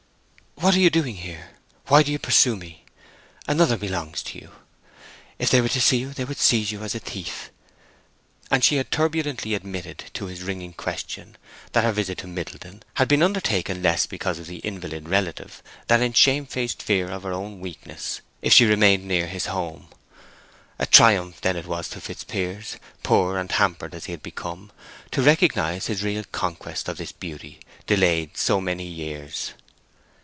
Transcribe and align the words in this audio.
"What 0.55 0.75
are 0.75 0.79
you 0.79 0.91
doing 0.91 1.15
here? 1.15 1.49
Why 1.87 2.03
do 2.03 2.11
you 2.11 2.19
pursue 2.19 2.55
me? 2.55 2.85
Another 3.47 3.75
belongs 3.77 4.21
to 4.21 4.37
you. 4.37 4.51
If 5.39 5.49
they 5.49 5.59
were 5.59 5.69
to 5.69 5.81
see 5.81 5.97
you 5.97 6.13
they 6.13 6.23
would 6.23 6.37
seize 6.37 6.71
you 6.71 6.83
as 6.83 6.93
a 6.93 6.99
thief!" 6.99 7.49
And 8.51 8.63
she 8.63 8.75
had 8.75 8.91
turbulently 8.91 9.55
admitted 9.55 10.11
to 10.13 10.27
his 10.27 10.43
wringing 10.43 10.73
questions 10.73 11.35
that 11.71 11.83
her 11.83 11.91
visit 11.91 12.19
to 12.19 12.27
Middleton 12.27 12.83
had 12.93 13.07
been 13.07 13.23
undertaken 13.23 13.81
less 13.81 14.05
because 14.05 14.37
of 14.37 14.45
the 14.45 14.57
invalid 14.57 15.09
relative 15.09 15.63
than 15.87 16.03
in 16.03 16.13
shamefaced 16.13 16.83
fear 16.83 17.09
of 17.09 17.23
her 17.23 17.33
own 17.33 17.59
weakness 17.59 18.21
if 18.43 18.53
she 18.53 18.65
remained 18.65 19.07
near 19.07 19.25
his 19.25 19.47
home. 19.47 19.87
A 20.77 20.85
triumph 20.85 21.41
then 21.41 21.57
it 21.57 21.65
was 21.65 21.89
to 21.89 21.99
Fitzpiers, 21.99 22.77
poor 23.01 23.39
and 23.39 23.51
hampered 23.51 23.95
as 23.95 24.05
he 24.05 24.11
had 24.11 24.21
become, 24.21 24.71
to 25.09 25.23
recognize 25.23 25.87
his 25.87 26.03
real 26.03 26.23
conquest 26.31 26.87
of 26.87 26.97
this 26.97 27.11
beauty, 27.11 27.61
delayed 27.87 28.37
so 28.37 28.61
many 28.61 28.85
years. 28.85 29.53